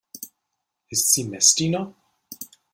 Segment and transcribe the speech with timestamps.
[0.89, 1.93] Ist sie Messdiener?